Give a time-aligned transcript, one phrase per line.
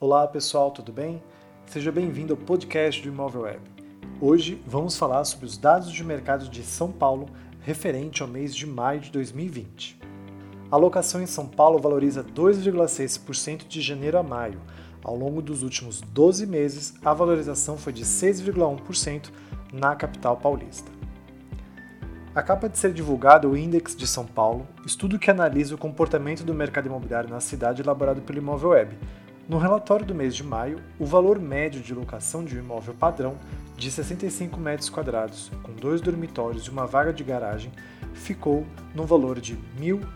[0.00, 1.20] Olá pessoal, tudo bem?
[1.66, 3.60] Seja bem-vindo ao podcast do Imóvel Web.
[4.20, 7.26] Hoje vamos falar sobre os dados de mercado de São Paulo
[7.62, 9.98] referente ao mês de maio de 2020.
[10.70, 14.60] A locação em São Paulo valoriza 2,6% de janeiro a maio.
[15.02, 19.30] Ao longo dos últimos 12 meses, a valorização foi de 6,1%
[19.72, 20.92] na capital paulista.
[22.32, 26.54] Acaba de ser divulgado o Index de São Paulo, estudo que analisa o comportamento do
[26.54, 28.96] mercado imobiliário na cidade elaborado pelo Imóvel Web,
[29.48, 33.38] no relatório do mês de maio, o valor médio de locação de um imóvel padrão
[33.78, 37.72] de 65 metros quadrados, com dois dormitórios e uma vaga de garagem,
[38.12, 39.60] ficou no valor de R$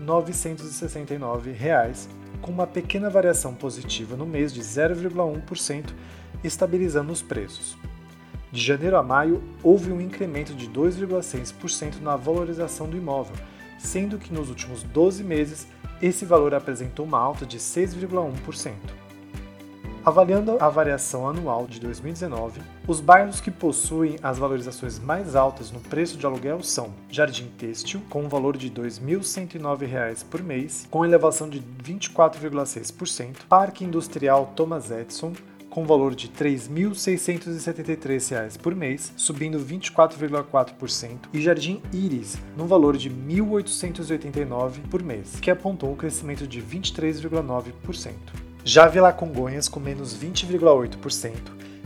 [0.00, 2.08] 1.969,
[2.42, 5.94] com uma pequena variação positiva no mês de 0,1%,
[6.42, 7.78] estabilizando os preços.
[8.50, 13.36] De janeiro a maio, houve um incremento de 2,6% na valorização do imóvel,
[13.78, 15.68] sendo que nos últimos 12 meses
[16.02, 18.99] esse valor apresentou uma alta de 6,1%.
[20.10, 25.78] Avaliando a variação anual de 2019, os bairros que possuem as valorizações mais altas no
[25.78, 31.04] preço de aluguel são Jardim Têxtil, com um valor de R$ 2.109 por mês, com
[31.04, 35.32] elevação de 24,6%, Parque Industrial Thomas Edison,
[35.70, 43.08] com valor de R$ 3.673 por mês, subindo 24,4%, e Jardim Iris, no valor de
[43.08, 48.49] R$ 1.889 por mês, que apontou um crescimento de 23,9%.
[48.64, 51.32] Já Vila Congonhas com menos 20,8%,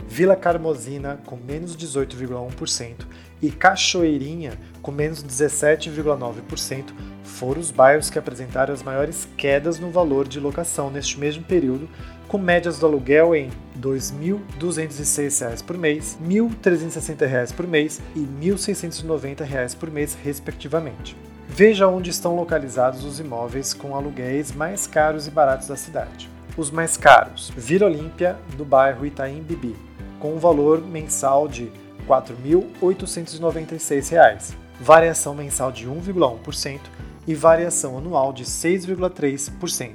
[0.07, 3.05] Vila Carmosina com menos 18,1%
[3.41, 10.27] e Cachoeirinha com menos 17,9% foram os bairros que apresentaram as maiores quedas no valor
[10.27, 11.89] de locação neste mesmo período,
[12.27, 18.27] com médias do aluguel em R$ 2.206 por mês, R$ 1.360 por mês e R$
[18.41, 21.15] 1.690 por mês, respectivamente.
[21.47, 26.34] Veja onde estão localizados os imóveis com aluguéis mais caros e baratos da cidade.
[26.57, 29.75] Os mais caros, Vila Olímpia, do bairro Itaim Bibi,
[30.21, 31.71] com um valor mensal de R$
[32.07, 36.79] 4.896, variação mensal de 1,1%
[37.27, 39.91] e variação anual de 6,3%.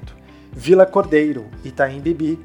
[0.52, 2.38] Vila Cordeiro, Itaim Bibi,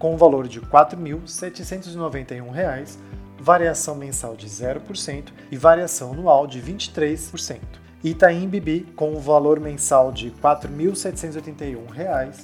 [0.00, 2.96] com um valor de R$ 4.791,
[3.38, 7.60] variação mensal de 0% e variação anual de 23%.
[8.02, 12.34] Itaim Bibi, com um valor mensal de R$ 4.781,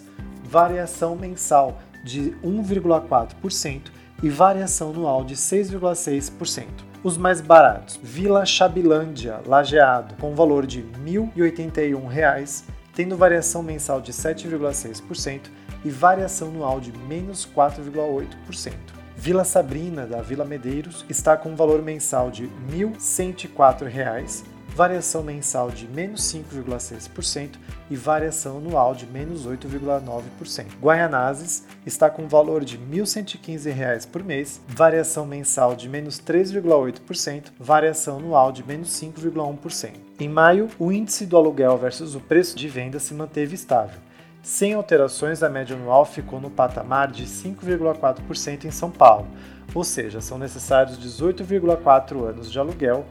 [0.47, 3.91] variação mensal de 1,4%
[4.23, 6.65] e variação anual de 6,6%.
[7.03, 12.63] Os mais baratos: Vila Chabilândia, Lajeado, com valor de R$ 1.081,
[12.95, 15.51] tendo variação mensal de 7,6%
[15.85, 18.73] e variação anual de menos 4,8%.
[19.17, 25.89] Vila Sabrina, da Vila Medeiros, está com valor mensal de R$ 1.104 variação mensal de
[25.89, 27.53] menos 5,6%
[27.91, 30.67] e variação anual de menos 8,9%.
[30.79, 38.19] Guaianazes está com valor de R$ 1.115 por mês, variação mensal de menos 3,8%, variação
[38.19, 39.93] anual de menos 5,1%.
[40.21, 43.99] Em maio, o índice do aluguel versus o preço de venda se manteve estável.
[44.43, 49.27] Sem alterações, a média anual ficou no patamar de 5,4% em São Paulo,
[49.75, 53.07] ou seja, são necessários 18,4 anos de aluguel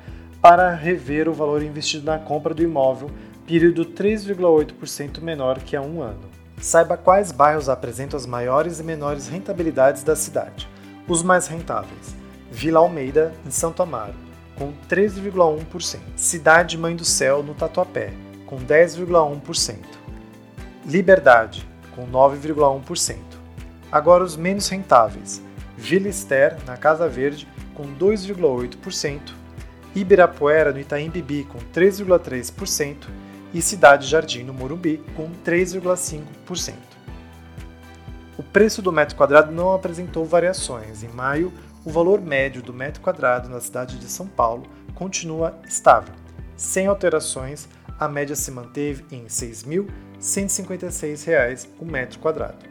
[0.46, 3.10] para rever o valor investido na compra do imóvel,
[3.48, 6.30] período 3,8% menor que há um ano.
[6.62, 10.70] Saiba quais bairros apresentam as maiores e menores rentabilidades da cidade.
[11.08, 12.16] Os mais rentáveis:
[12.52, 14.14] Vila Almeida, em Santo Amaro,
[14.56, 15.98] com 13,1%.
[16.16, 18.14] Cidade Mãe do Céu, no Tatuapé,
[18.46, 19.80] com 10,1%.
[20.86, 23.18] Liberdade, com 9,1%.
[23.92, 25.42] Agora os menos rentáveis:
[25.76, 29.45] Vila Ester, na Casa Verde, com 2,8%.
[29.96, 33.08] Ibirapuera, no Itaim Bibi, com 3,3%,
[33.54, 36.74] e Cidade Jardim, no Morumbi, com 3,5%.
[38.38, 41.04] O preço do metro quadrado não apresentou variações.
[41.04, 41.54] Em maio,
[41.86, 44.64] o valor médio do metro quadrado na cidade de São Paulo
[44.94, 46.14] continua estável.
[46.58, 52.66] Sem alterações, a média se manteve em R$ 6.156 o metro quadrado.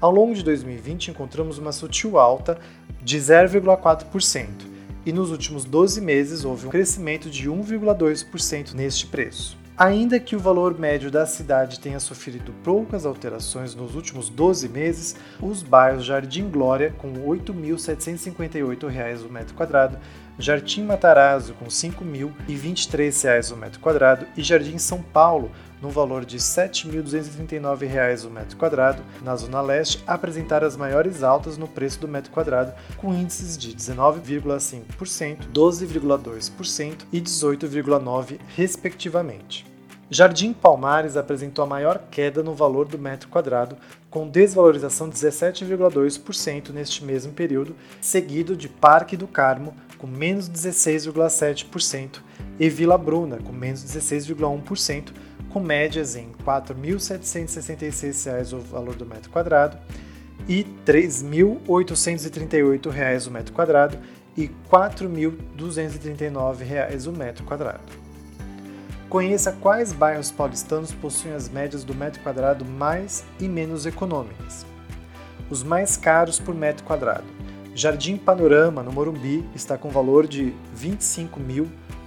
[0.00, 2.56] Ao longo de 2020, encontramos uma sutil alta
[3.02, 4.75] de 0,4%,
[5.06, 9.56] e nos últimos 12 meses houve um crescimento de 1,2% neste preço.
[9.78, 15.14] Ainda que o valor médio da cidade tenha sofrido poucas alterações nos últimos 12 meses,
[15.38, 19.98] os bairros Jardim Glória, com R$ 8.758 o metro quadrado,
[20.38, 26.36] Jardim Matarazzo, com R$ 5.023 o metro quadrado, e Jardim São Paulo, no valor de
[26.36, 32.08] R$ 7.239 o metro quadrado, na Zona Leste, apresentaram as maiores altas no preço do
[32.08, 39.76] metro quadrado, com índices de 19,5%, 12,2% e 18,9%, respectivamente.
[40.08, 43.76] Jardim Palmares apresentou a maior queda no valor do metro quadrado,
[44.08, 52.20] com desvalorização de 17,2% neste mesmo período, seguido de Parque do Carmo, com menos 16,7%,
[52.58, 55.08] e Vila Bruna, com menos 16,1%,
[55.56, 59.78] com médias em R$ 4.766 o valor do metro quadrado
[60.46, 63.98] e R$ 3.838 o metro quadrado
[64.36, 67.80] e R$ 4.239 o metro quadrado.
[69.08, 74.66] Conheça quais bairros paulistanos possuem as médias do metro quadrado mais e menos econômicas.
[75.48, 77.24] Os mais caros por metro quadrado.
[77.74, 80.98] Jardim Panorama, no Morumbi, está com valor de R$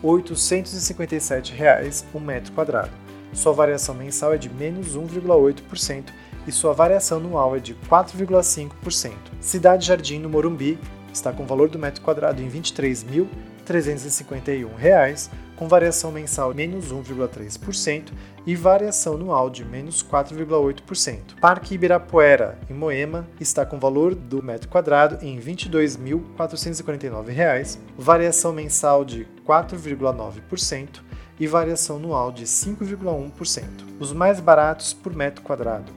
[0.03, 3.08] 25.857 um metro quadrado.
[3.33, 6.03] Sua variação mensal é de menos 1,8%
[6.47, 9.13] e sua variação anual é de 4,5%.
[9.39, 10.77] Cidade Jardim, no Morumbi,
[11.13, 15.29] está com valor do metro quadrado em R$ 23.351
[15.59, 18.13] com variação mensal menos 1,3%
[18.47, 21.37] e variação anual de menos 4,8%.
[21.41, 29.03] Parque Ibirapuera, em Moema, está com valor do metro quadrado em R$ 22.449, variação mensal
[29.03, 31.01] de 4,9%
[31.39, 33.63] e variação anual de 5,1%.
[33.99, 35.91] Os mais baratos por metro quadrado.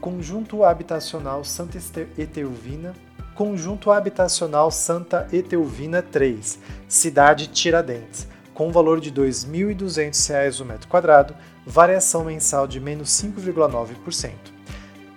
[0.00, 1.78] Conjunto Habitacional Santa
[2.16, 2.94] Etelvina,
[3.34, 6.58] Conjunto Habitacional Santa Etelvina 3,
[6.88, 14.30] Cidade Tiradentes com valor de R$ 2.200 o metro quadrado, variação mensal de menos 5,9%.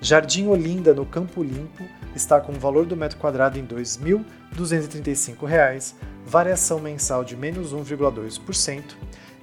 [0.02, 5.94] Jardim Olinda, no Campo Limpo, está com valor do metro quadrado em R$ 2.235,
[6.26, 8.84] variação mensal de menos 1,2%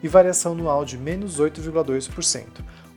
[0.07, 2.45] e variação anual de menos 8,2%.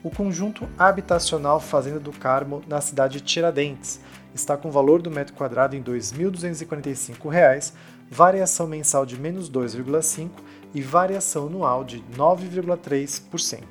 [0.04, 4.00] O conjunto habitacional Fazenda do Carmo, na cidade de Tiradentes,
[4.34, 7.74] está com valor do metro quadrado em R$ 2.245,
[8.10, 10.30] variação mensal de menos 2,5%
[10.74, 13.64] e variação anual de 9,3%.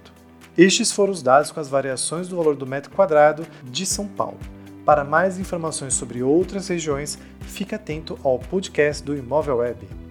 [0.56, 4.38] Estes foram os dados com as variações do valor do metro quadrado de São Paulo.
[4.84, 10.07] Para mais informações sobre outras regiões, fique atento ao podcast do Imóvel Web.